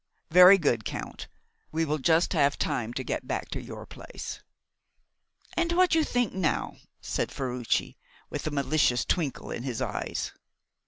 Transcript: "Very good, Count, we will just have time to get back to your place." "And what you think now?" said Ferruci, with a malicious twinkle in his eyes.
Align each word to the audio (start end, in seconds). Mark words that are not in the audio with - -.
"Very 0.31 0.57
good, 0.57 0.83
Count, 0.83 1.27
we 1.71 1.85
will 1.85 1.99
just 1.99 2.33
have 2.33 2.57
time 2.57 2.91
to 2.95 3.03
get 3.03 3.27
back 3.27 3.49
to 3.49 3.61
your 3.61 3.85
place." 3.85 4.41
"And 5.55 5.73
what 5.73 5.93
you 5.93 6.03
think 6.03 6.33
now?" 6.33 6.77
said 7.01 7.29
Ferruci, 7.31 7.97
with 8.27 8.47
a 8.47 8.49
malicious 8.49 9.05
twinkle 9.05 9.51
in 9.51 9.61
his 9.61 9.79
eyes. 9.79 10.33